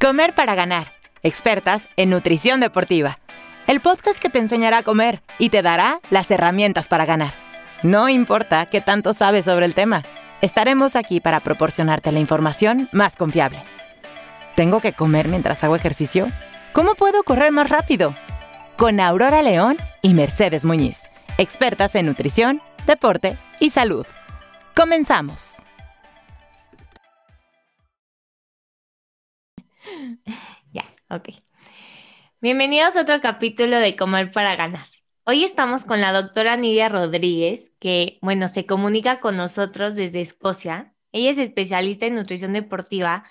[0.00, 0.92] Comer para ganar.
[1.22, 3.18] Expertas en nutrición deportiva.
[3.66, 7.32] El podcast que te enseñará a comer y te dará las herramientas para ganar.
[7.82, 10.02] No importa qué tanto sabes sobre el tema,
[10.42, 13.62] estaremos aquí para proporcionarte la información más confiable.
[14.56, 16.26] ¿Tengo que comer mientras hago ejercicio?
[16.72, 18.14] ¿Cómo puedo correr más rápido?
[18.76, 21.04] Con Aurora León y Mercedes Muñiz,
[21.38, 24.06] expertas en nutrición, deporte y salud.
[24.74, 25.54] Comenzamos.
[30.72, 31.28] Ya, ok.
[32.40, 34.86] Bienvenidos a otro capítulo de Comer para Ganar.
[35.24, 40.94] Hoy estamos con la doctora Nidia Rodríguez, que, bueno, se comunica con nosotros desde Escocia.
[41.12, 43.24] Ella es especialista en nutrición deportiva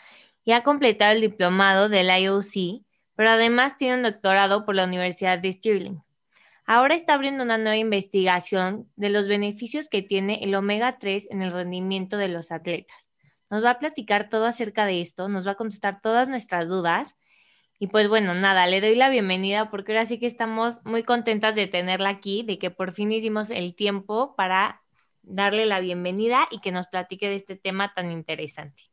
[0.43, 2.83] y ha completado el diplomado del IOC,
[3.15, 6.03] pero además tiene un doctorado por la Universidad de Stirling.
[6.65, 11.41] Ahora está abriendo una nueva investigación de los beneficios que tiene el omega 3 en
[11.41, 13.12] el rendimiento de los atletas.
[13.49, 17.15] Nos va a platicar todo acerca de esto, nos va a contestar todas nuestras dudas.
[17.79, 21.55] Y pues bueno, nada, le doy la bienvenida porque ahora sí que estamos muy contentas
[21.55, 24.81] de tenerla aquí, de que por fin hicimos el tiempo para
[25.21, 28.83] darle la bienvenida y que nos platique de este tema tan interesante.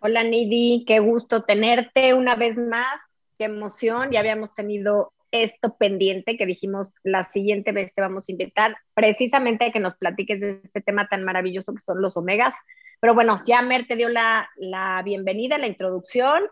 [0.00, 3.00] Hola Nidi, qué gusto tenerte una vez más,
[3.38, 8.32] qué emoción, ya habíamos tenido esto pendiente que dijimos la siguiente vez te vamos a
[8.32, 12.54] invitar precisamente a que nos platiques de este tema tan maravilloso que son los omegas.
[13.00, 16.42] Pero bueno, ya Mer te dio la, la bienvenida, la introducción.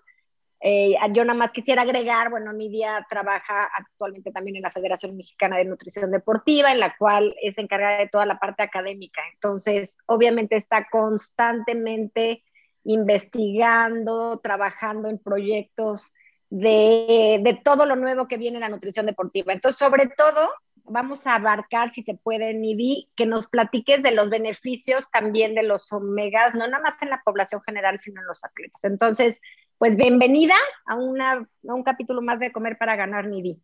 [0.61, 5.57] Eh, yo nada más quisiera agregar, bueno, Nidia trabaja actualmente también en la Federación Mexicana
[5.57, 9.23] de Nutrición Deportiva, en la cual es encargada de toda la parte académica.
[9.35, 12.43] Entonces, obviamente está constantemente
[12.85, 16.13] investigando, trabajando en proyectos
[16.51, 19.53] de, de, todo lo nuevo que viene en la nutrición deportiva.
[19.53, 20.49] Entonces, sobre todo,
[20.85, 25.63] vamos a abarcar, si se puede, Nidi, que nos platiques de los beneficios también de
[25.63, 28.85] los omegas, no nada más en la población general, sino en los atletas.
[28.85, 29.41] Entonces,
[29.79, 30.55] pues bienvenida
[30.87, 33.61] a, una, a un capítulo más de Comer para Ganar, Nidi.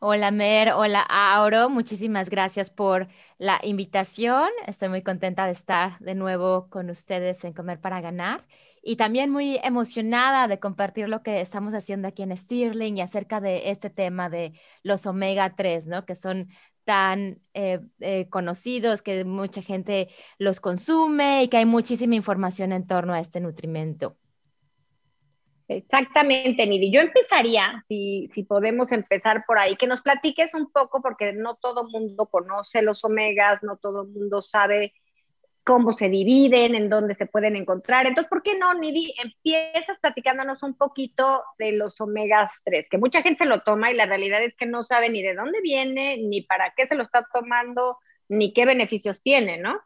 [0.00, 4.48] Hola Mer, hola Auro, muchísimas gracias por la invitación.
[4.64, 8.44] Estoy muy contenta de estar de nuevo con ustedes en Comer para Ganar
[8.88, 13.38] y también muy emocionada de compartir lo que estamos haciendo aquí en Stirling y acerca
[13.38, 16.06] de este tema de los omega 3, ¿no?
[16.06, 16.48] Que son
[16.84, 22.86] tan eh, eh, conocidos, que mucha gente los consume y que hay muchísima información en
[22.86, 24.16] torno a este nutrimento.
[25.68, 26.90] Exactamente, Nidi.
[26.90, 31.56] Yo empezaría, si, si podemos empezar por ahí, que nos platiques un poco, porque no
[31.56, 34.94] todo mundo conoce los omegas, no todo mundo sabe
[35.68, 38.06] cómo se dividen, en dónde se pueden encontrar.
[38.06, 39.12] Entonces, ¿por qué no, Nidi?
[39.22, 43.94] Empiezas platicándonos un poquito de los omegas 3, que mucha gente se lo toma y
[43.94, 47.02] la realidad es que no sabe ni de dónde viene, ni para qué se lo
[47.02, 47.98] está tomando,
[48.30, 49.78] ni qué beneficios tiene, ¿no?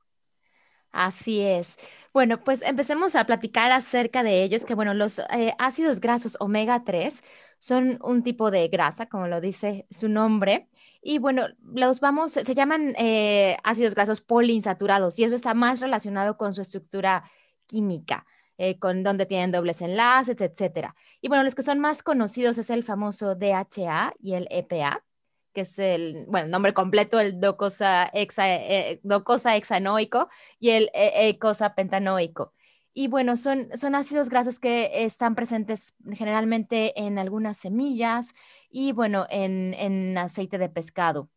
[0.93, 1.79] Así es.
[2.13, 6.85] Bueno, pues empecemos a platicar acerca de ellos, que bueno, los eh, ácidos grasos omega
[6.85, 7.25] 3
[7.59, 10.69] son un tipo de grasa, como lo dice su nombre,
[11.03, 16.37] y bueno, los vamos, se llaman eh, ácidos grasos poliinsaturados y eso está más relacionado
[16.37, 17.25] con su estructura
[17.67, 18.25] química,
[18.57, 20.95] eh, con donde tienen dobles enlaces, etcétera.
[21.21, 25.05] Y bueno, los que son más conocidos es el famoso DHA y el EPA,
[25.53, 30.29] que es el, bueno, nombre completo, el docosa, eh, docosa hexanoico
[30.61, 32.53] y el ecosa pentanoico.
[32.95, 38.35] Y bueno, son, ácidos grasos que están presentes generalmente en algunas semillas
[38.71, 41.31] y bueno, en, en aceite de pescado.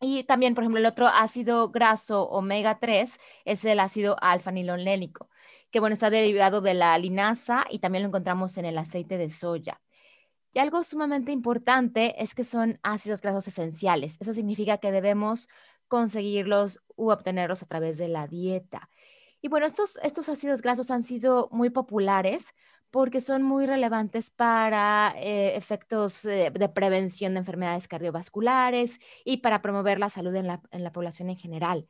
[0.00, 5.30] Y también, por ejemplo, el otro ácido graso omega 3 es el ácido alfa-nilolénico,
[5.70, 9.30] que bueno, está derivado de la linaza y también lo encontramos en el aceite de
[9.30, 9.78] soya.
[10.52, 14.16] Y algo sumamente importante es que son ácidos grasos esenciales.
[14.20, 15.48] Eso significa que debemos
[15.88, 18.90] conseguirlos u obtenerlos a través de la dieta.
[19.42, 22.54] Y bueno, estos, estos ácidos grasos han sido muy populares
[22.92, 29.60] porque son muy relevantes para eh, efectos eh, de prevención de enfermedades cardiovasculares y para
[29.60, 31.88] promover la salud en la, en la, población en general.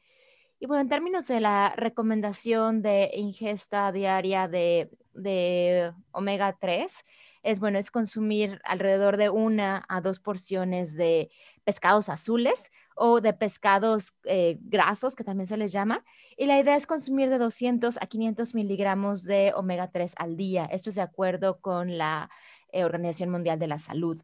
[0.61, 7.05] Y bueno, en términos de la recomendación de ingesta diaria de, de omega 3,
[7.43, 11.31] es bueno, es consumir alrededor de una a dos porciones de
[11.65, 16.05] pescados azules o de pescados eh, grasos, que también se les llama.
[16.37, 20.65] Y la idea es consumir de 200 a 500 miligramos de omega 3 al día.
[20.67, 22.31] Esto es de acuerdo con la
[22.73, 24.23] eh, Organización Mundial de la Salud.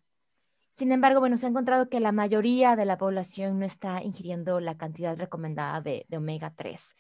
[0.77, 4.61] Sin embargo, bueno, se ha encontrado que la mayoría de la población no está ingiriendo
[4.61, 6.95] la cantidad recomendada de, de omega 3.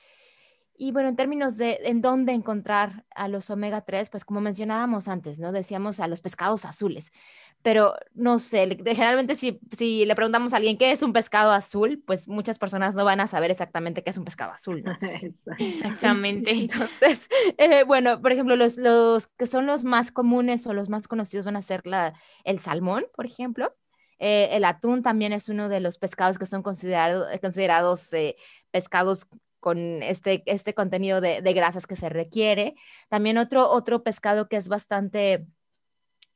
[0.80, 5.08] Y bueno, en términos de en dónde encontrar a los omega 3, pues como mencionábamos
[5.08, 5.50] antes, ¿no?
[5.50, 7.10] Decíamos a los pescados azules,
[7.62, 12.00] pero no sé, generalmente si, si le preguntamos a alguien qué es un pescado azul,
[12.06, 14.96] pues muchas personas no van a saber exactamente qué es un pescado azul, ¿no?
[15.58, 16.50] Exactamente.
[16.52, 21.08] Entonces, eh, bueno, por ejemplo, los, los que son los más comunes o los más
[21.08, 22.14] conocidos van a ser la,
[22.44, 23.74] el salmón, por ejemplo.
[24.20, 28.34] Eh, el atún también es uno de los pescados que son considerados considerados eh,
[28.72, 29.28] pescados
[29.68, 32.74] con este, este contenido de, grasas que se requiere.
[33.10, 35.46] También otro, otro pescado que es bastante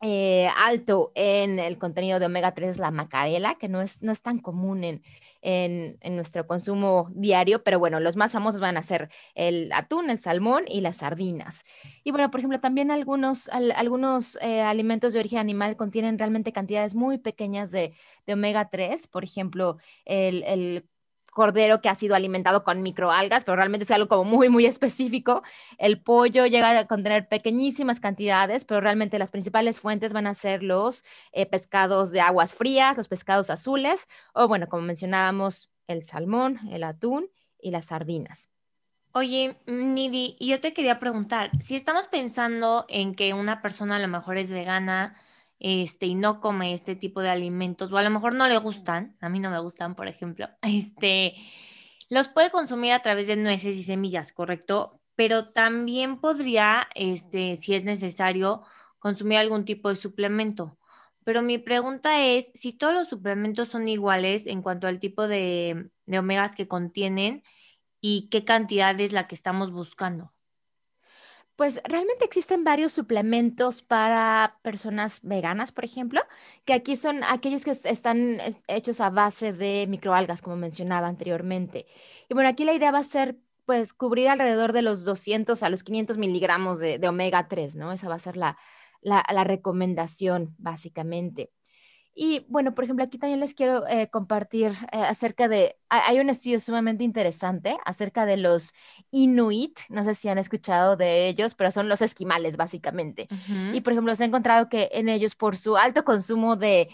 [0.02, 4.12] eh, alto en el contenido de omega 3 es la macarela, que no es, no
[4.12, 5.02] es tan común en,
[5.40, 10.18] en, nuestro consumo diario, pero bueno, los más famosos van a ser el atún, el
[10.18, 11.62] salmón y las sardinas.
[12.04, 16.94] Y bueno, por ejemplo, también algunos, algunos eh, alimentos de origen animal contienen realmente cantidades
[16.94, 17.94] muy pequeñas de,
[18.26, 20.84] de omega 3, por ejemplo, el, el
[21.32, 25.42] cordero que ha sido alimentado con microalgas, pero realmente es algo como muy, muy específico.
[25.78, 30.62] El pollo llega a contener pequeñísimas cantidades, pero realmente las principales fuentes van a ser
[30.62, 36.60] los eh, pescados de aguas frías, los pescados azules, o bueno, como mencionábamos, el salmón,
[36.70, 38.50] el atún y las sardinas.
[39.14, 44.08] Oye, Nidi, yo te quería preguntar, si estamos pensando en que una persona a lo
[44.08, 45.16] mejor es vegana,
[45.62, 49.16] este, y no come este tipo de alimentos, o a lo mejor no le gustan,
[49.20, 51.36] a mí no me gustan, por ejemplo, este,
[52.10, 55.00] los puede consumir a través de nueces y semillas, ¿correcto?
[55.14, 58.62] Pero también podría, este, si es necesario,
[58.98, 60.78] consumir algún tipo de suplemento.
[61.24, 65.90] Pero mi pregunta es si todos los suplementos son iguales en cuanto al tipo de,
[66.06, 67.44] de omegas que contienen
[68.00, 70.32] y qué cantidad es la que estamos buscando.
[71.62, 76.20] Pues realmente existen varios suplementos para personas veganas, por ejemplo,
[76.64, 81.86] que aquí son aquellos que están hechos a base de microalgas, como mencionaba anteriormente.
[82.28, 85.68] Y bueno, aquí la idea va a ser pues cubrir alrededor de los 200 a
[85.68, 87.92] los 500 miligramos de, omega 3, ¿no?
[87.92, 88.56] Esa va a ser la,
[89.44, 91.52] recomendación, básicamente.
[92.12, 96.28] Y bueno, por ejemplo, aquí también les quiero eh, compartir eh, acerca de, hay un
[96.28, 98.74] estudio sumamente interesante acerca de los
[99.12, 103.28] Inuit, no sé si han escuchado de ellos, pero son los esquimales básicamente.
[103.72, 106.88] Y por ejemplo, se ha encontrado que en ellos por su alto consumo de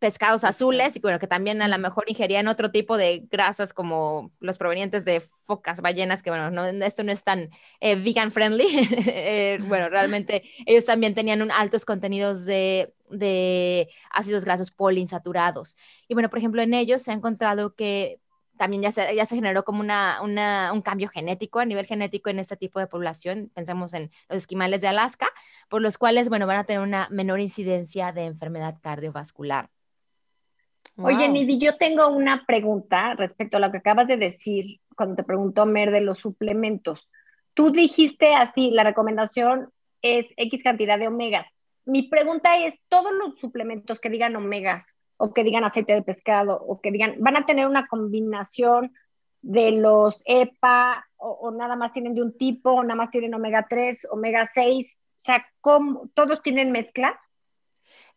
[0.00, 4.32] pescados azules y bueno, que también a lo mejor ingerían otro tipo de grasas como
[4.40, 8.66] los provenientes de focas, ballenas, que bueno, no, esto no es tan eh, vegan friendly.
[9.12, 15.76] Eh, bueno, realmente ellos también tenían un altos contenidos de, de ácidos grasos poliinsaturados.
[16.08, 18.18] Y bueno, por ejemplo, en ellos se ha encontrado que
[18.60, 22.28] también ya se, ya se generó como una, una, un cambio genético a nivel genético
[22.28, 23.50] en este tipo de población.
[23.54, 25.28] Pensemos en los esquimales de Alaska,
[25.70, 29.70] por los cuales, bueno, van a tener una menor incidencia de enfermedad cardiovascular.
[30.96, 35.24] Oye, Nidi, yo tengo una pregunta respecto a lo que acabas de decir cuando te
[35.24, 37.08] preguntó Mer de los suplementos.
[37.54, 39.70] Tú dijiste así, la recomendación
[40.02, 41.46] es X cantidad de omegas.
[41.86, 46.56] Mi pregunta es, ¿todos los suplementos que digan omegas o que digan aceite de pescado
[46.56, 48.92] o que digan, van a tener una combinación
[49.42, 53.66] de los EPA o, nada más tienen de un tipo o nada más tienen omega
[53.68, 55.04] 3, omega 6?
[55.18, 55.46] O sea,
[56.14, 57.20] ¿todos tienen mezcla?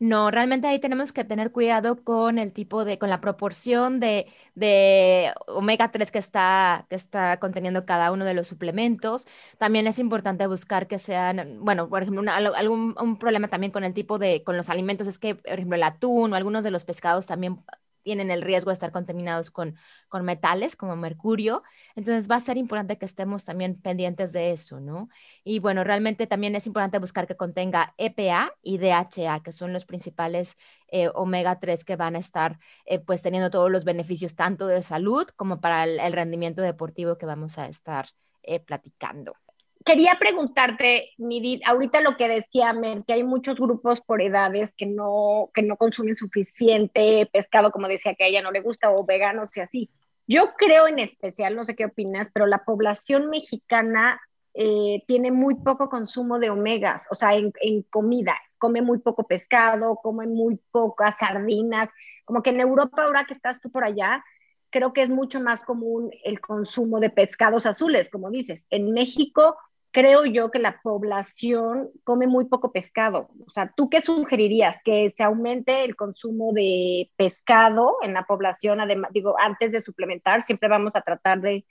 [0.05, 4.27] No, realmente ahí tenemos que tener cuidado con el tipo de, con la proporción de,
[4.53, 9.27] de omega 3 que está, que está conteniendo cada uno de los suplementos.
[9.57, 13.93] También es importante buscar que sean, bueno, por ejemplo, algún un problema también con el
[13.93, 16.83] tipo de, con los alimentos es que, por ejemplo, el atún o algunos de los
[16.83, 17.63] pescados también
[18.03, 19.75] tienen el riesgo de estar contaminados con,
[20.09, 21.63] con metales como mercurio.
[21.95, 25.09] Entonces va a ser importante que estemos también pendientes de eso, ¿no?
[25.43, 29.85] Y bueno, realmente también es importante buscar que contenga EPA y DHA, que son los
[29.85, 30.55] principales
[30.89, 34.83] eh, omega 3 que van a estar eh, pues teniendo todos los beneficios tanto de
[34.83, 38.09] salud como para el, rendimiento deportivo que vamos a estar
[38.43, 39.35] eh, platicando
[39.85, 41.09] quería preguntarte,
[41.65, 45.77] ahorita lo que decía Mer, que hay muchos grupos por edades que no, que no
[45.77, 49.89] consumen suficiente pescado, como decía que a ella no le gusta, o veganos y así.
[50.27, 54.21] Yo creo en especial, no sé qué opinas, pero la población mexicana
[54.53, 59.27] eh, tiene muy poco consumo de omegas, o sea, en, en, comida, come muy poco
[59.27, 61.91] pescado, come muy pocas sardinas,
[62.25, 64.23] como que en Europa, ahora que estás tú por allá,
[64.69, 68.65] creo que es mucho más común el consumo de pescados azules, como dices.
[68.69, 69.55] En México
[69.93, 73.29] creo yo que la población come muy poco pescado.
[73.45, 74.81] O sea, ¿tú qué sugerirías?
[74.83, 78.81] ¿Que se aumente el consumo de pescado en la población?
[78.81, 81.63] Además, digo, antes de suplementar, siempre vamos a tratar de,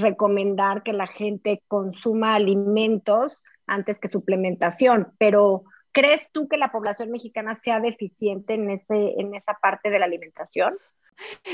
[0.00, 7.12] recomendar que la gente consuma alimentos antes que suplementación, pero ¿crees tú que la población
[7.12, 10.76] mexicana sea deficiente en, ese, en esa parte de la alimentación?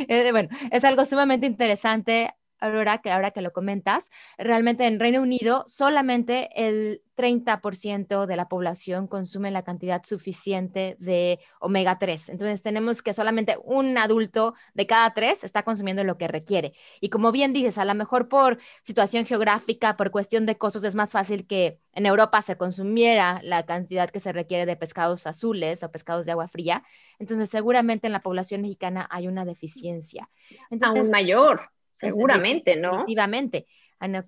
[0.09, 5.21] Eh, bueno, es algo sumamente interesante Aurora, que ahora que lo comentas, realmente en Reino
[5.21, 12.29] Unido solamente el 30% de la población consume la cantidad suficiente de omega 3.
[12.29, 16.75] Entonces tenemos que solamente un adulto de cada tres está consumiendo lo que requiere.
[17.01, 20.95] Y como bien dices, a lo mejor por situación geográfica, por cuestión de costos, es
[20.95, 25.83] más fácil que en Europa se consumiera la cantidad que se requiere de pescados azules
[25.83, 26.85] o pescados de agua fría.
[27.19, 30.29] Entonces seguramente en la población mexicana hay una deficiencia.
[30.83, 31.71] Aún mayor.
[31.97, 32.95] Seguramente, ¿no?
[32.95, 33.67] Efectivamente.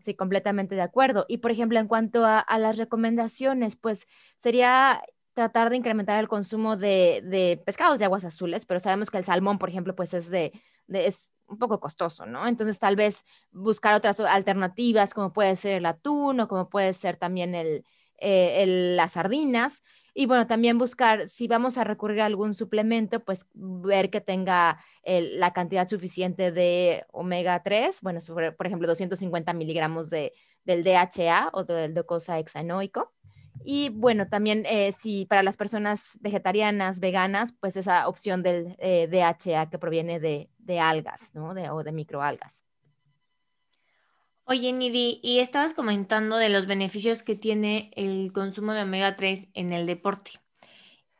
[0.00, 1.26] Sí, completamente de acuerdo.
[1.28, 4.06] Y por ejemplo, en cuanto a, las recomendaciones, pues
[4.38, 5.02] sería
[5.34, 9.58] tratar de incrementar el consumo de, pescados de aguas azules, pero sabemos que el salmón,
[9.58, 10.52] por ejemplo, pues es de,
[10.88, 12.46] es un poco costoso, ¿no?
[12.46, 17.16] Entonces tal vez buscar otras alternativas como puede ser el atún o como puede ser
[17.16, 17.84] también el,
[18.18, 18.64] eh,
[18.96, 19.82] las sardinas,
[20.20, 24.80] y bueno, también buscar, si vamos a recurrir a algún suplemento, pues ver que tenga
[25.04, 28.18] la cantidad suficiente de omega 3, bueno,
[28.56, 30.32] por ejemplo, 250 miligramos de,
[30.64, 33.12] del DHA o del docosahexaenoico.
[33.64, 39.06] Y bueno, también eh, si para las personas vegetarianas, veganas, pues esa opción del eh,
[39.06, 41.50] DHA que proviene de, de algas, ¿no?
[41.50, 42.64] O de microalgas.
[44.50, 49.48] Oye, Nidi, y estabas comentando de los beneficios que tiene el consumo de omega 3
[49.52, 50.30] en el deporte.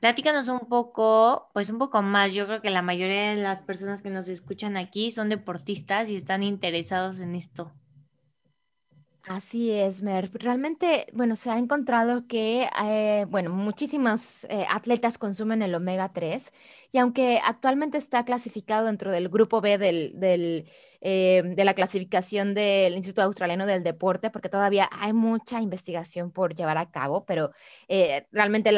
[0.01, 2.33] Platícanos un poco, pues un poco más.
[2.33, 6.17] Yo creo que la mayoría de las personas que nos escuchan aquí son deportistas y
[6.17, 7.71] están interesados en esto.
[9.29, 10.31] Así es, Mer.
[10.33, 16.51] Realmente, bueno, se ha encontrado que, eh, bueno, muchísimos eh, atletas consumen el omega 3
[16.93, 20.67] y aunque actualmente está clasificado dentro del grupo B del,
[21.01, 26.55] eh, de la clasificación del Instituto Australiano del Deporte, porque todavía hay mucha investigación por
[26.55, 27.51] llevar a cabo, pero
[28.33, 28.73] realmente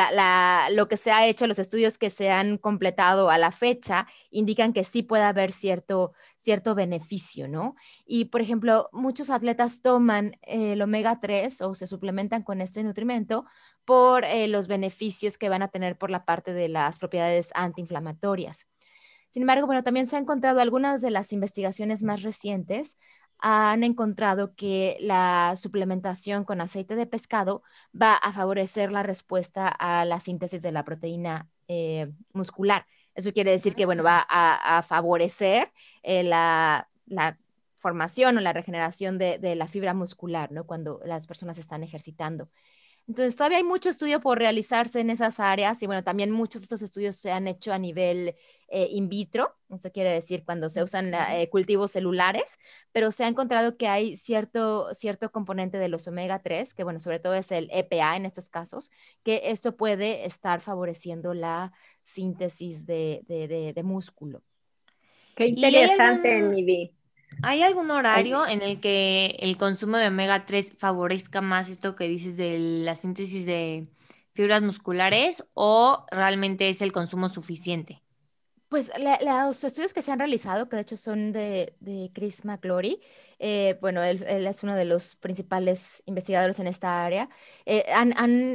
[0.72, 4.72] lo que se ha hecho, los estudios que se han completado a la fecha, indican
[4.72, 7.74] que sí puede haber cierto, cierto beneficio, ¿no?
[8.06, 13.44] Y, por ejemplo, muchos atletas toman el omega 3 o se suplementan con este nutrimento
[13.84, 18.68] por eh, los beneficios que van a tener por la parte de las propiedades antiinflamatorias.
[19.30, 22.96] Sin embargo, bueno, también se han encontrado algunas de las investigaciones más recientes
[23.40, 27.62] han encontrado que la suplementación con aceite de pescado
[28.00, 32.86] va a favorecer la respuesta a la síntesis de la proteína eh, muscular.
[33.14, 35.72] Eso quiere decir que, bueno, va a, favorecer
[36.02, 36.88] eh, la,
[37.76, 40.66] formación o la regeneración de, de, la fibra muscular, ¿no?
[40.66, 42.50] Cuando las personas están ejercitando.
[43.10, 46.66] Entonces, todavía hay mucho estudio por realizarse en esas áreas y bueno, también muchos de
[46.66, 48.36] estos estudios se han hecho a nivel
[48.68, 52.56] eh, in vitro, eso quiere decir cuando se usan eh, cultivos celulares,
[52.92, 57.00] pero se ha encontrado que hay cierto, cierto componente de los omega 3, que bueno,
[57.00, 58.92] sobre todo es el EPA en estos casos,
[59.24, 61.72] que esto puede estar favoreciendo la
[62.04, 64.40] síntesis de, de, músculo.
[65.34, 66.94] Qué interesante, Nivi.
[67.42, 72.08] ¿Hay algún horario en el que el consumo de omega 3 favorezca más esto que
[72.08, 73.88] dices de la síntesis de
[74.34, 78.02] fibras musculares o realmente es el consumo suficiente?
[78.70, 81.74] Pues los estudios que se han realizado, que de hecho son de,
[82.14, 83.00] Chris McClory,
[83.40, 87.28] eh, bueno, él, es uno de los principales investigadores en esta área,
[87.66, 87.84] eh,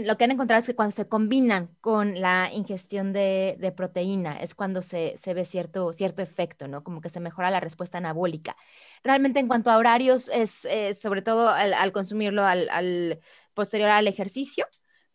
[0.06, 4.56] lo que han encontrado es que cuando se combinan con la ingestión de, proteína es
[4.56, 6.82] cuando se, ve cierto, cierto efecto, ¿no?
[6.82, 8.56] Como que se mejora la respuesta anabólica.
[9.04, 13.20] Realmente en cuanto a horarios, es eh, sobre todo al, consumirlo al
[13.54, 14.66] posterior al ejercicio,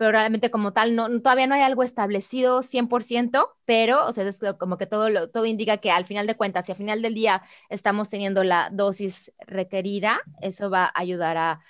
[0.00, 4.40] pero realmente como tal no, todavía no hay algo establecido 100%, pero o sea, es
[4.58, 7.42] como que todo, todo indica que al final de cuentas, si al final del día
[7.68, 11.60] estamos teniendo la dosis requerida, eso va a ayudar a,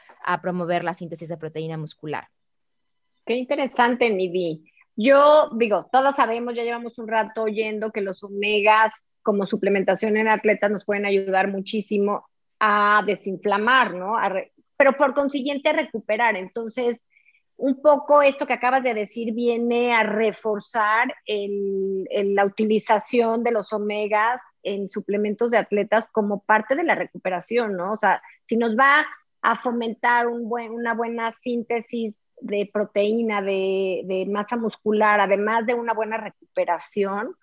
[0.42, 2.28] promover la síntesis de proteína muscular.
[3.26, 4.62] Qué interesante, Nidi.
[4.94, 10.28] Yo digo, todos sabemos, ya llevamos un rato oyendo que los omegas como suplementación en
[10.28, 12.28] atletas nos pueden ayudar muchísimo
[12.60, 14.14] a desinflamar, ¿no?
[14.76, 16.36] pero por consiguiente a recuperar.
[16.36, 17.00] Entonces,
[17.60, 24.40] un poco esto que acabas de decir viene a reforzar la utilización de los omegas
[24.62, 27.92] en suplementos de atletas como parte de la recuperación, ¿no?
[27.92, 29.06] O sea, si nos va
[29.42, 37.34] a fomentar una buena síntesis de proteína, de, masa muscular, además de una buena recuperación,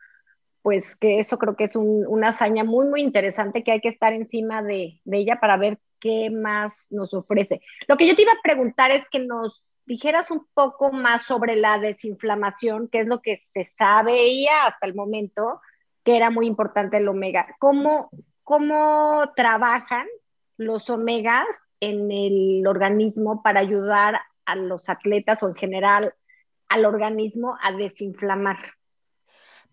[0.63, 4.13] pues que eso creo que es una hazaña muy, muy interesante que hay que estar
[4.13, 7.61] encima de, de ella para ver qué más nos ofrece.
[7.87, 11.55] Lo que yo te iba a preguntar es que nos dijeras un poco más sobre
[11.55, 15.61] la desinflamación, que es lo que se sabía hasta el momento,
[16.03, 17.55] que era muy importante el omega.
[17.57, 18.09] ¿Cómo,
[18.43, 20.05] cómo trabajan
[20.57, 21.47] los omegas
[21.79, 26.13] en el organismo para ayudar a los atletas o en general
[26.67, 28.57] al organismo a desinflamar?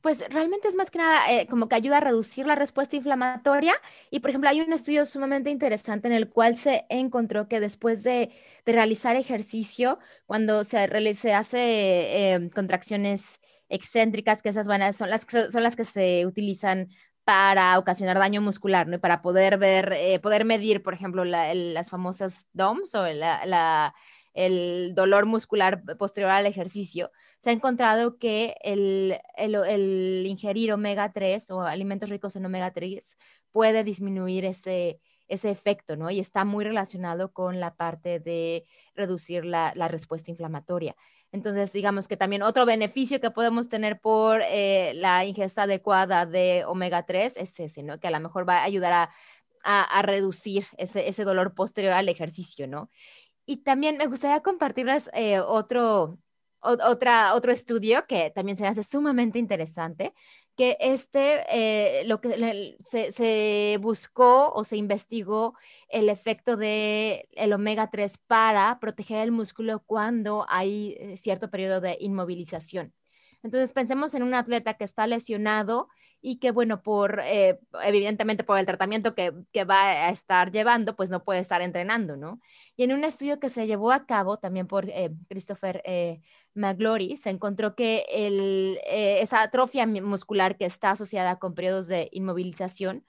[0.04, 3.74] Pues realmente es más que nada eh, como que ayuda a reducir la respuesta inflamatoria.
[4.10, 8.02] Y por ejemplo, hay un estudio sumamente interesante en el cual se encontró que después
[8.02, 8.30] de,
[8.66, 10.78] realizar ejercicio, cuando se,
[11.32, 16.90] hace em, contracciones excéntricas, que esas van son, las, son las que se utilizan
[17.24, 18.96] para ocasionar daño muscular, ¿no?
[18.96, 23.06] Y para poder ver, eh, poder medir, por ejemplo, las famosas DOMS o
[24.34, 27.10] el dolor muscular posterior al ejercicio
[27.44, 33.18] se ha encontrado que el, el, ingerir omega 3 o alimentos ricos en omega 3
[33.52, 34.98] puede disminuir ese,
[35.28, 36.10] ese efecto, ¿no?
[36.10, 38.64] Y está muy relacionado con la parte de
[38.94, 40.96] reducir la, respuesta inflamatoria.
[41.32, 46.64] Entonces, digamos que también otro beneficio que podemos tener por eh, la ingesta adecuada de
[46.66, 48.00] omega 3 es ese, ¿no?
[48.00, 49.10] Que a lo mejor va a ayudar
[49.66, 52.90] a, reducir ese, ese, dolor posterior al ejercicio, ¿no?
[53.46, 56.18] Y también me gustaría compartirles eh, otro,
[56.60, 60.14] otro estudio que también se hace sumamente interesante,
[60.56, 65.54] que este, eh, lo que se, buscó o se investigó
[65.88, 71.96] el efecto de omega 3 para proteger el músculo cuando hay eh, cierto periodo de
[72.00, 72.94] inmovilización.
[73.42, 75.88] Entonces pensemos en un atleta que está lesionado
[76.26, 79.30] y que, bueno, por, eh, evidentemente por el tratamiento que,
[79.64, 82.40] va a estar llevando, pues no puede estar entrenando, ¿no?
[82.76, 86.22] Y en un estudio que se llevó a cabo también por eh, Christopher eh,
[86.54, 93.04] McGlory, se encontró que el, esa atrofia muscular que está asociada con periodos de inmovilización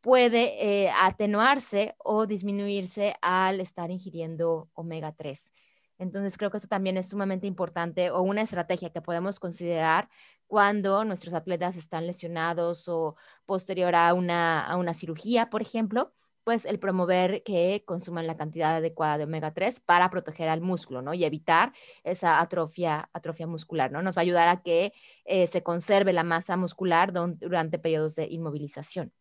[0.00, 5.52] puede atenuarse o disminuirse al estar ingiriendo omega 3.
[5.98, 10.08] Entonces creo que eso también es sumamente importante o una estrategia que podemos considerar
[10.50, 13.14] cuando nuestros atletas están lesionados o
[13.46, 18.74] posterior a una, a una cirugía, por ejemplo, pues el promover que consuman la cantidad
[18.74, 21.14] adecuada de omega 3 para proteger al músculo, ¿no?
[21.14, 24.02] Y evitar esa atrofia, atrofia muscular, ¿no?
[24.02, 24.92] Nos va a ayudar a que
[25.24, 29.12] eh, se conserve la masa muscular durante periodos de inmovilización.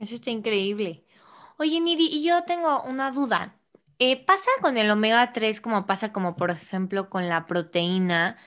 [0.00, 1.04] Eso está increíble.
[1.56, 3.60] Oye, Nidi, y yo tengo una duda.
[4.00, 8.38] Eh, ¿Pasa con el omega 3 como pasa como por ejemplo con la proteína,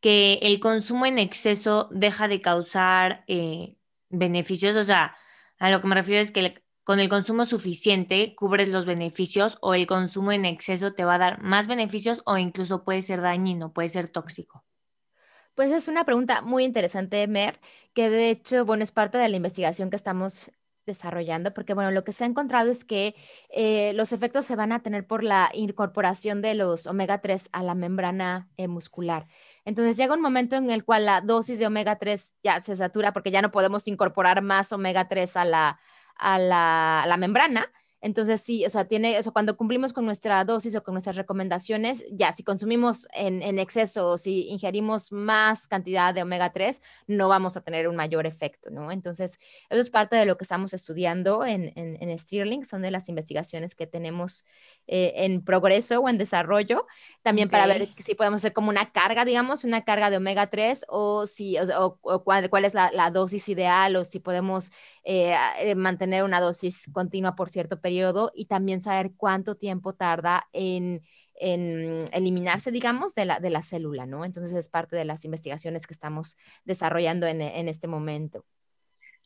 [0.00, 3.76] que el consumo en exceso deja de causar eh,
[4.08, 4.76] beneficios?
[4.76, 5.16] O sea,
[5.58, 9.74] a lo que me refiero es que con el consumo suficiente cubres los beneficios o
[9.74, 13.72] el consumo en exceso te va a dar más beneficios o incluso puede ser dañino,
[13.72, 14.64] puede ser tóxico.
[15.54, 17.60] Pues es una pregunta muy interesante, Mer,
[17.92, 20.50] que de hecho, bueno, es parte de la investigación que estamos
[20.86, 23.14] desarrollando, porque bueno, lo que se ha encontrado es que
[23.50, 27.62] eh, los efectos se van a tener por la incorporación de los omega 3 a
[27.62, 29.26] la membrana eh, muscular.
[29.64, 33.12] Entonces llega un momento en el cual la dosis de omega 3 ya se satura
[33.12, 35.80] porque ya no podemos incorporar más omega 3 a la,
[36.16, 37.70] a la, a la membrana.
[38.02, 42.02] Entonces, sí, o sea, tiene eso, cuando cumplimos con nuestra dosis o con nuestras recomendaciones,
[42.10, 47.28] ya, si consumimos en, en, exceso o si ingerimos más cantidad de omega 3, no
[47.28, 48.90] vamos a tener un mayor efecto, ¿no?
[48.90, 52.90] Entonces, eso es parte de lo que estamos estudiando en, en, en Stirling, son de
[52.90, 54.46] las investigaciones que tenemos
[54.86, 56.86] eh, en progreso o en desarrollo,
[57.22, 60.86] también para ver si podemos hacer como una carga, digamos, una carga de omega 3
[60.88, 64.70] o, si, o, cuál, cuál, es la, la, dosis ideal o si podemos
[65.04, 67.89] eh, eh, mantener una dosis continua por cierto periodo
[68.34, 71.02] y también saber cuánto tiempo tarda en,
[71.42, 74.26] eliminarse, digamos, de la, de la célula, ¿no?
[74.26, 78.44] Entonces es parte de las investigaciones que estamos desarrollando en, este momento.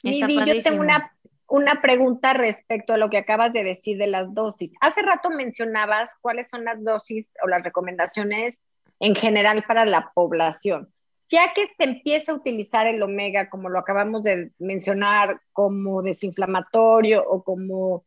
[0.03, 1.13] Vivi, yo tengo una,
[1.49, 4.73] una pregunta respecto a lo que acabas de decir de las dosis.
[4.81, 8.61] Hace rato mencionabas cuáles son las dosis o las recomendaciones
[9.01, 10.93] en general para la población.
[11.29, 17.25] Ya que se empieza a utilizar el omega, como lo acabamos de mencionar, como desinflamatorio
[17.27, 18.05] o como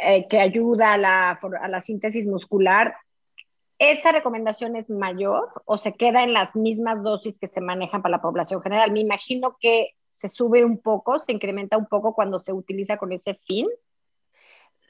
[0.00, 2.94] eh, que ayuda a la, a la síntesis muscular,
[3.78, 8.16] ¿esa recomendación es mayor o se queda en las mismas dosis que se manejan para
[8.16, 8.92] la población general?
[8.92, 13.12] Me imagino que se sube un poco, se incrementa un poco cuando se utiliza con
[13.12, 13.66] ese fin.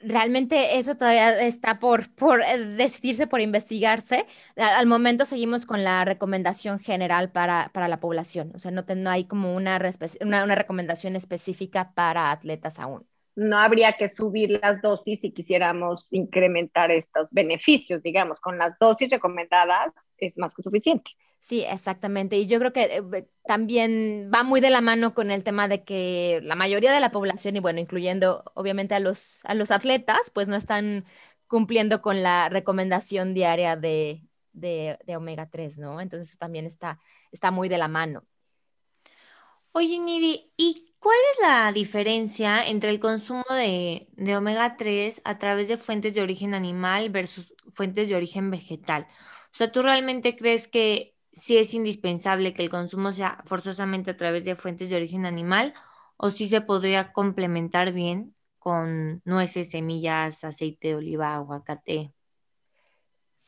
[0.01, 4.25] Realmente eso todavía está por, por eh, decidirse, por investigarse.
[4.55, 8.51] Al, momento seguimos con la recomendación general para, para la población.
[8.55, 9.79] O sea, no, no hay como una,
[10.21, 13.05] una, una recomendación específica para atletas aún
[13.39, 19.09] no habría que subir las dosis si quisiéramos incrementar estos beneficios, digamos, con las dosis
[19.09, 21.11] recomendadas es más que suficiente.
[21.39, 22.37] Sí, exactamente.
[22.37, 25.83] Y yo creo que eh, también va muy de la mano con el tema de
[25.83, 30.31] que la mayoría de la población, y bueno, incluyendo obviamente a los, a los atletas,
[30.33, 31.05] pues no están
[31.47, 34.21] cumpliendo con la recomendación diaria de,
[34.53, 36.01] de, omega 3, ¿no?
[36.01, 36.99] Entonces también está,
[37.31, 38.25] está muy de la mano.
[39.71, 45.69] Oye, Nidi, ¿y ¿Cuál es la diferencia entre el consumo de, omega 3 a través
[45.69, 49.07] de fuentes de origen animal versus fuentes de origen vegetal?
[49.53, 54.17] O sea, ¿tú realmente crees que si es indispensable que el consumo sea forzosamente a
[54.17, 55.73] través de fuentes de origen animal
[56.17, 62.13] o si se podría complementar bien con nueces, semillas, aceite de oliva, aguacate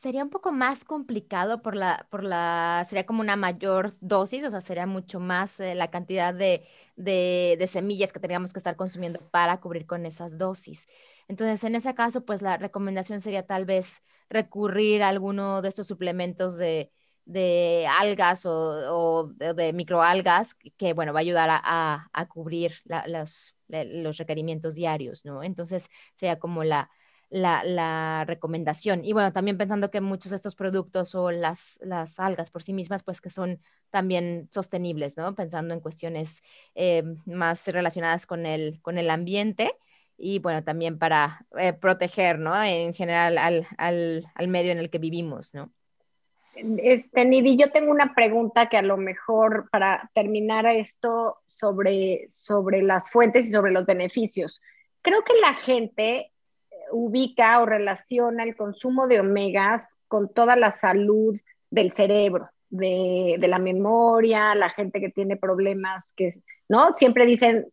[0.02, 4.50] sería un poco más complicado por la, por la, sería como una mayor dosis, o
[4.50, 9.20] sea, sería mucho más eh, la cantidad de, de, semillas que tendríamos que estar consumiendo
[9.30, 10.88] para cubrir con esas dosis.
[11.28, 15.86] Entonces, en ese caso, pues la recomendación sería tal vez recurrir a alguno de estos
[15.86, 16.90] suplementos de,
[17.24, 22.72] de algas o, de, microalgas que, bueno, va a ayudar a, a, cubrir
[23.06, 25.44] los, los requerimientos diarios, ¿no?
[25.44, 26.90] Entonces, sería como la
[27.32, 29.04] la, recomendación.
[29.04, 32.72] Y bueno, también pensando que muchos de estos productos o las, las algas por sí
[32.72, 35.34] mismas, pues que son también sostenibles, ¿no?
[35.34, 36.42] Pensando en cuestiones
[36.74, 39.76] eh, más relacionadas con el, con el ambiente
[40.16, 42.62] y bueno, también para eh, proteger, ¿no?
[42.62, 45.72] En general al, al, al, medio en el que vivimos, ¿no?
[46.54, 52.82] Este, Nidi, yo tengo una pregunta que a lo mejor para terminar esto sobre, sobre
[52.82, 54.60] las fuentes y sobre los beneficios.
[55.00, 56.31] Creo que la gente
[56.92, 61.36] ubica o relaciona el consumo de omegas con toda la salud
[61.70, 66.94] del cerebro, de, la memoria, la gente que tiene problemas, que, ¿no?
[66.94, 67.66] Siempre dicen,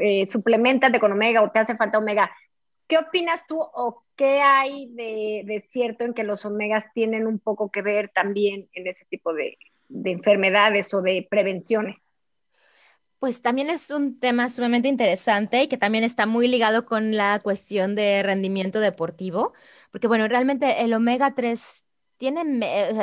[0.00, 2.30] eh, suplementate con omega o te hace falta omega.
[2.86, 7.70] ¿Qué opinas tú o qué hay de, cierto en que los omegas tienen un poco
[7.70, 9.58] que ver también en ese tipo de
[10.04, 12.10] enfermedades o de prevenciones?
[13.24, 17.40] Pues también es un tema sumamente interesante y que también está muy ligado con la
[17.40, 19.54] cuestión de rendimiento deportivo,
[19.90, 21.86] porque bueno, realmente el omega 3
[22.18, 22.42] tiene,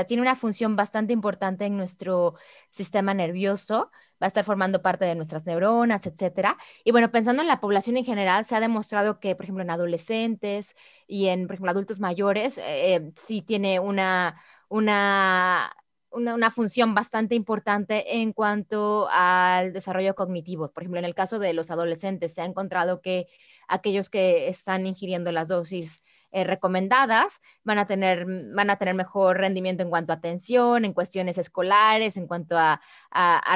[0.07, 2.36] tiene una función bastante importante en nuestro
[2.69, 3.89] sistema nervioso,
[4.21, 6.55] va a estar formando parte de nuestras neuronas, etcétera.
[6.84, 9.71] Y bueno, pensando en la población en general, se ha demostrado que, por ejemplo, en
[9.71, 10.75] adolescentes
[11.07, 15.71] y en, por ejemplo, adultos mayores, eh, sí tiene una, una
[16.12, 20.71] una, función bastante importante en cuanto al desarrollo cognitivo.
[20.71, 23.28] Por ejemplo, en el caso de los adolescentes, se ha encontrado que
[23.67, 29.38] aquellos que están ingiriendo las dosis eh, recomendadas van a, tener, van a tener mejor
[29.38, 32.80] rendimiento en cuanto a atención, en cuestiones escolares, en cuanto a,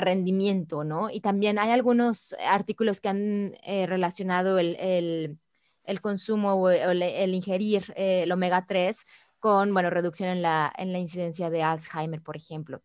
[0.01, 1.09] rendimiento, ¿no?
[1.09, 5.39] Y también hay algunos artículos que han eh, relacionado el,
[6.01, 9.05] consumo o el, ingerir eh, el omega 3
[9.45, 12.81] con, bueno, reducción en la, en la incidencia de Alzheimer, por ejemplo.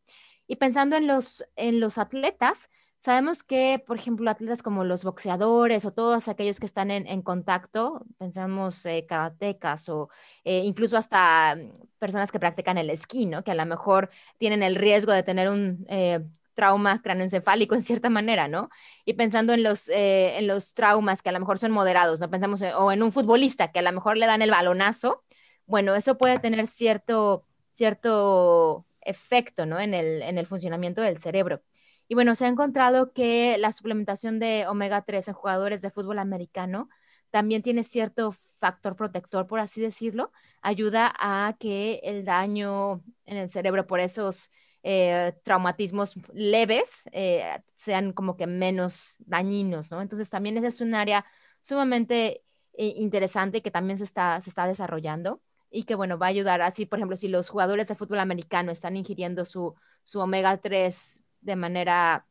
[0.47, 2.69] Y pensando en los, en los atletas,
[2.99, 8.05] sabemos que, por ejemplo, atletas como los boxeadores o todos aquellos que están en, contacto,
[8.19, 10.11] pensamos eh, karatecas o
[10.45, 13.43] eh, incluso hasta mm, personas que practican el esquí, ¿no?
[13.43, 16.21] Que a lo mejor tienen el riesgo de tener un eh,
[16.53, 18.69] trauma craneoencefálico en cierta manera, ¿no?
[19.07, 22.29] Y pensando en los, eh, en los traumas que a lo mejor son moderados, ¿no?
[22.29, 25.25] Pensamos, o en un futbolista que a lo mejor le dan el balonazo
[25.71, 29.81] bueno, eso puede tener cierto, cierto efecto ¿no?
[29.81, 31.63] en, el, en el funcionamiento del cerebro.
[32.09, 36.19] Y bueno, se ha encontrado que la suplementación de omega 3 en jugadores de fútbol
[36.19, 36.89] americano
[37.31, 43.49] también tiene cierto factor protector, por así decirlo, ayuda a que el daño en el
[43.49, 44.51] cerebro por esos
[44.83, 50.03] eh, traumatismos leves eh, sean como que menos dañinos, ¿no?
[50.03, 51.25] Entonces también esa es un área
[51.63, 56.31] sumamente eh, interesante que también se está, se está desarrollando y que, bueno, va a
[56.31, 60.57] ayudar así, por ejemplo, si los jugadores de fútbol americano están ingiriendo su, su omega
[60.59, 62.27] 3 de manera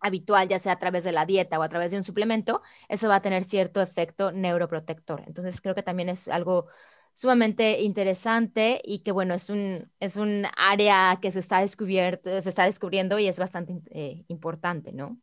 [0.00, 3.08] habitual, ya sea a través de la dieta o a través de un suplemento, eso
[3.08, 5.22] va a tener cierto efecto neuroprotector.
[5.26, 6.66] Entonces, creo que también es algo
[7.14, 12.48] sumamente interesante y que, bueno, es un, es un área que se está, descubierto, se
[12.48, 15.20] está descubriendo y es bastante eh, importante, ¿no?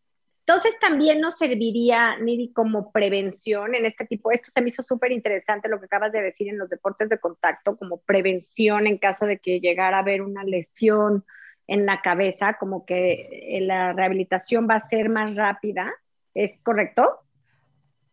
[0.49, 5.11] Entonces también nos serviría, Nidi, como prevención en este tipo, esto se me hizo súper
[5.11, 9.27] interesante lo que acabas de decir en los deportes de contacto, como prevención en caso
[9.27, 11.23] de que llegara a haber una lesión
[11.67, 15.93] en la cabeza, como que eh, la rehabilitación va a ser más rápida,
[16.33, 17.19] ¿es correcto?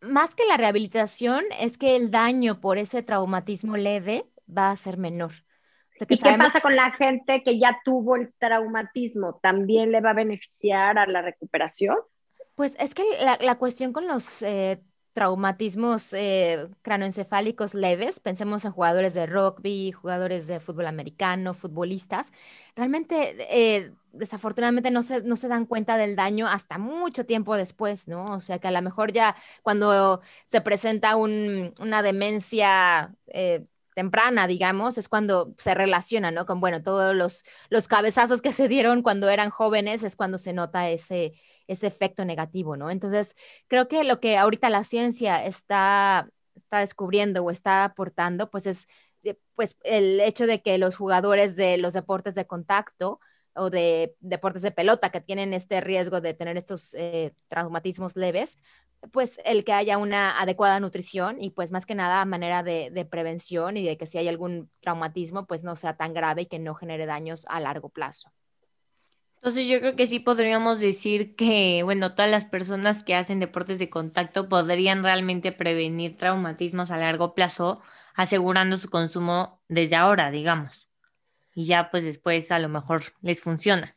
[0.03, 4.99] Más que la rehabilitación, es que el daño por ese traumatismo leve va a ser
[4.99, 5.33] menor.
[6.07, 9.40] ¿Y qué pasa con la gente que ya tuvo el traumatismo?
[9.42, 11.96] ¿También le va a beneficiar a la recuperación?
[12.57, 14.83] Pues es que la, cuestión con los eh,
[15.14, 22.33] traumatismos eh, cranoencefálicos leves, pensemos en jugadores de rugby, jugadores de fútbol americano, futbolistas,
[22.75, 28.09] realmente eh, desafortunadamente no se, no se dan cuenta del daño hasta mucho tiempo después,
[28.09, 28.25] ¿no?
[28.35, 33.14] O sea que a lo mejor ya cuando se presenta una demencia
[33.97, 36.45] temprana, digamos, es cuando se relaciona, ¿no?
[36.47, 40.53] Con, bueno, todos los, los cabezazos que se dieron cuando eran jóvenes es cuando se
[40.53, 41.33] nota ese,
[41.68, 42.90] ese efecto negativo, ¿no?
[42.90, 43.37] Entonces,
[43.68, 48.88] creo que lo que ahorita la ciencia está, está descubriendo o está aportando, pues es
[49.55, 53.20] pues el hecho de que los jugadores de los deportes de contacto
[53.55, 58.59] o de deportes de pelota que tienen este riesgo de tener estos eh, traumatismos leves,
[59.12, 63.05] pues el que haya una adecuada nutrición y pues más que nada manera de, de,
[63.05, 66.59] prevención y de que si hay algún traumatismo pues no sea tan grave y que
[66.59, 68.31] no genere daños a largo plazo.
[69.46, 73.78] Entonces yo creo que sí podríamos decir que, bueno, todas las personas que hacen deportes
[73.78, 77.80] de contacto podrían realmente prevenir traumatismos a largo plazo
[78.16, 80.88] asegurando su consumo desde ahora, digamos.
[81.54, 83.94] Y ya pues después a lo mejor les funciona.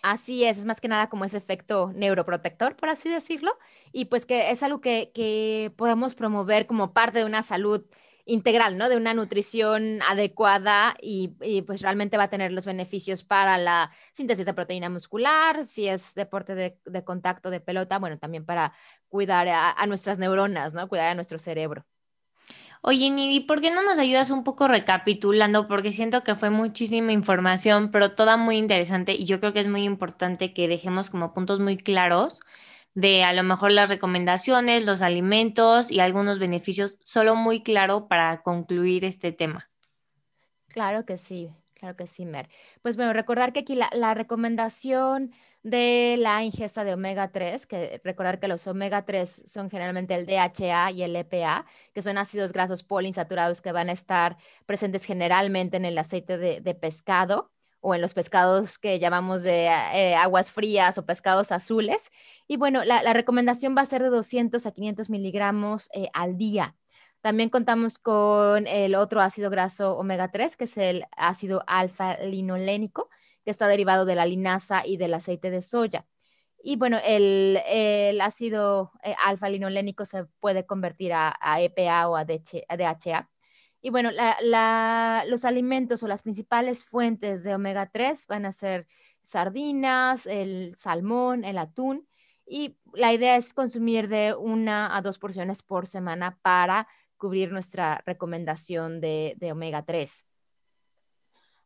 [0.00, 3.58] Así es, es más que nada como ese efecto neuroprotector, por así decirlo,
[3.90, 7.84] y pues que es algo que, que podemos promover como parte de una salud
[8.30, 8.88] integral, ¿no?
[8.88, 11.28] De una nutrición adecuada y,
[11.66, 16.14] pues realmente va a tener los beneficios para la síntesis de proteína muscular, si es
[16.14, 18.72] deporte de, contacto de pelota, bueno, también para
[19.08, 20.88] cuidar a, nuestras neuronas, ¿no?
[20.88, 21.84] Cuidar a nuestro cerebro.
[22.82, 25.66] Oye, Nidi, ¿por qué no nos ayudas un poco recapitulando?
[25.68, 29.68] Porque siento que fue muchísima información, pero toda muy interesante y yo creo que es
[29.68, 32.40] muy importante que dejemos como puntos muy claros
[32.94, 38.42] de a lo mejor las recomendaciones, los alimentos y algunos beneficios, solo muy claro para
[38.42, 39.70] concluir este tema.
[40.68, 42.48] Claro que sí, claro que sí, Mer.
[42.82, 48.40] Pues bueno, recordar que aquí la, recomendación de la ingesta de omega 3, que recordar
[48.40, 52.82] que los omega 3 son generalmente el DHA y el EPA, que son ácidos grasos
[52.82, 58.14] poliinsaturados que van a estar presentes generalmente en el aceite de pescado o en los
[58.14, 62.10] pescados que llamamos de eh, aguas frías o pescados azules.
[62.46, 66.76] Y bueno, la, recomendación va a ser de 200 a 500 miligramos eh, al día.
[67.22, 73.10] También contamos con el otro ácido graso omega 3, que es el ácido alfa-linolénico,
[73.44, 76.06] que está derivado de la linaza y del aceite de soya.
[76.62, 83.30] Y bueno, el, ácido eh, alfa-linolénico se puede convertir a, EPA o a DHA
[83.82, 84.10] y bueno,
[85.26, 88.86] los alimentos o las principales fuentes de omega 3 van a ser
[89.22, 92.06] sardinas, el salmón, el atún.
[92.46, 98.02] Y la idea es consumir de una a dos porciones por semana para cubrir nuestra
[98.04, 100.26] recomendación de, omega 3.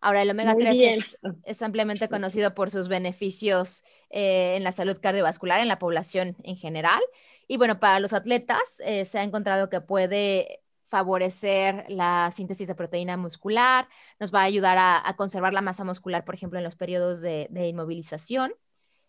[0.00, 5.60] Ahora, el omega 3 es, ampliamente conocido por sus beneficios eh, en la salud cardiovascular
[5.60, 7.00] en la población en general.
[7.48, 12.74] Y bueno, para los atletas eh, se ha encontrado que puede favorecer la síntesis de
[12.74, 13.88] proteína muscular,
[14.20, 17.48] nos va a ayudar a, conservar la masa muscular, por ejemplo, en los periodos de,
[17.52, 18.52] inmovilización.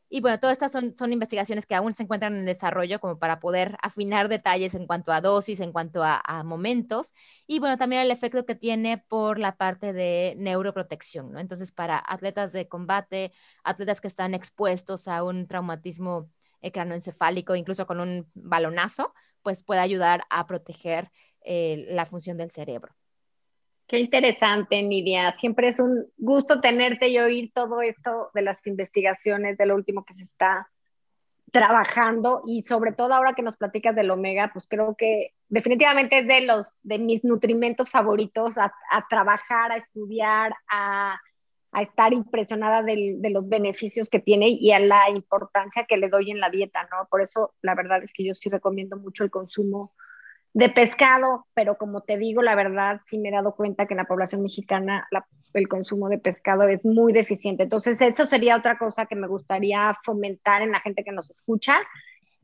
[0.08, 3.40] Y bueno, todas estas son, son, investigaciones que aún se encuentran en desarrollo como para
[3.40, 7.14] poder afinar detalles en cuanto a dosis, en cuanto a, momentos.
[7.48, 11.40] Y bueno, también el efecto que tiene por la parte de neuroprotección, ¿no?
[11.40, 13.34] Entonces, para atletas de combate,
[13.64, 16.30] atletas que están expuestos a un traumatismo
[16.72, 21.12] cranoencefálico, incluso con un balonazo, pues puede ayudar a proteger
[21.46, 22.94] eh, la función del cerebro.
[23.88, 25.36] Qué interesante, Nidia.
[25.38, 30.04] Siempre es un gusto tenerte y oír todo esto de las investigaciones, de lo último
[30.04, 30.68] que se está
[31.52, 36.28] trabajando y sobre todo ahora que nos platicas del omega, pues creo que definitivamente es
[36.28, 38.74] de los de mis nutrimentos favoritos a,
[39.10, 41.20] trabajar, a estudiar, a,
[41.80, 46.40] estar impresionada de los beneficios que tiene y a la importancia que le doy en
[46.40, 47.08] la dieta, ¿no?
[47.10, 49.94] Por eso la verdad es que yo sí recomiendo mucho el consumo
[50.56, 53.98] de pescado, pero como te digo, la verdad sí me he dado cuenta que en
[53.98, 55.06] la población mexicana
[55.54, 57.64] el consumo de pescado es muy deficiente.
[57.64, 61.82] Entonces, eso sería otra cosa que me gustaría fomentar en la gente que nos escucha,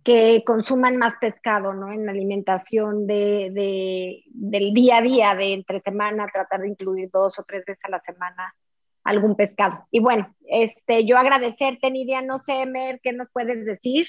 [0.03, 1.89] que consuman más pescado, ¿no?
[1.89, 7.39] En la alimentación de, del día a día, de entre semana, tratar de incluir dos
[7.39, 8.53] o tres veces a la semana
[9.05, 9.87] algún pescado.
[9.89, 14.05] Y bueno, este, yo agradecerte, Nidia, no sé, Mer, ¿qué nos puedes decir?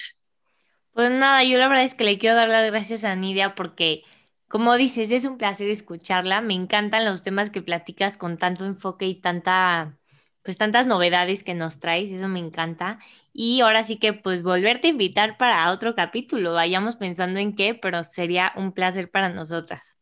[0.92, 4.04] Pues nada, yo la verdad es que le quiero dar las gracias a Nidia porque,
[4.48, 6.40] como dices, es un placer escucharla.
[6.42, 9.98] Me encantan los temas que platicas con tanto enfoque y tanta,
[10.42, 12.98] pues tantas novedades que nos traes, eso me encanta.
[13.32, 17.74] Y ahora sí que pues volverte a invitar para otro capítulo, vayamos pensando en qué,
[17.74, 19.96] pero sería un placer para nosotras.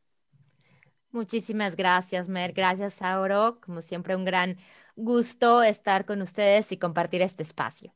[1.13, 2.53] Muchísimas gracias, Mer.
[2.53, 3.61] Gracias, Auro.
[3.61, 4.59] Como siempre, un gran
[4.97, 7.93] gusto estar con ustedes y compartir este espacio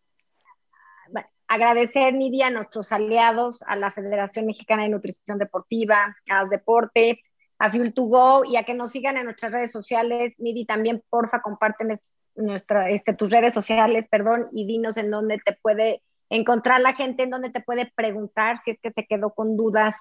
[1.49, 7.23] agradecer, Nidia, a nuestros aliados, a la Federación Mexicana de Nutrición Deportiva, a Deporte,
[7.59, 10.35] a Fuel2Go y a que nos sigan en nuestras redes sociales.
[10.39, 12.01] Nidi, también, porfa, compártenos
[12.35, 17.23] nuestra, este, tus redes sociales, perdón, y dinos en dónde te puede encontrar la gente,
[17.23, 19.97] en dónde te puede preguntar si es que se quedó con dudas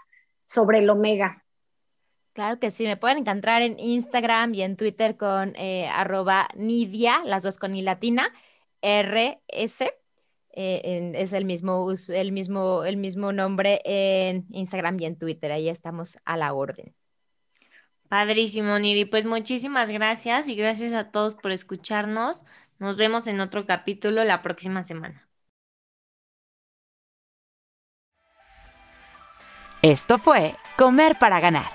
[0.45, 1.43] sobre el omega.
[2.33, 7.21] Claro que sí, me pueden encontrar en Instagram y en Twitter con eh, arroba Nidia,
[7.25, 8.27] las dos con i latina,
[8.81, 9.83] RS
[10.55, 15.51] eh, es el mismo, el, mismo, el mismo nombre en Instagram y en Twitter.
[15.51, 16.93] Ahí estamos a la orden.
[18.07, 19.05] Padrísimo, Nidi.
[19.05, 22.45] Pues muchísimas gracias y gracias a todos por escucharnos.
[22.77, 25.27] Nos vemos en otro capítulo la próxima semana.
[29.81, 31.69] Esto fue Comer para Ganar,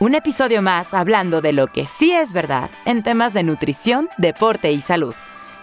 [0.00, 4.72] un episodio más hablando de lo que sí es verdad en temas de nutrición, deporte
[4.72, 5.14] y salud,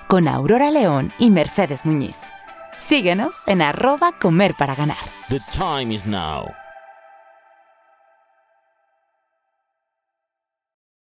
[0.07, 2.17] con Aurora León y Mercedes Muñiz.
[2.81, 4.97] Síguenos en arroba comer para ganar.
[5.29, 6.51] The time is now.